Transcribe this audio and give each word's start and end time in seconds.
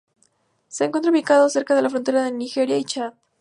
Se 0.67 0.83
encuentra 0.83 1.11
ubicado 1.11 1.47
cerca 1.47 1.75
de 1.75 1.83
la 1.83 1.89
frontera 1.91 2.23
con 2.27 2.39
Nigeria 2.39 2.75
y 2.75 2.85
Chad. 2.85 3.13